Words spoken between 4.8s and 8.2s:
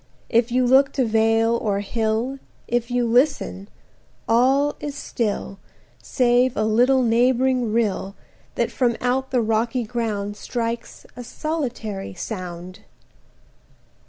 still, Save a little neighbouring rill,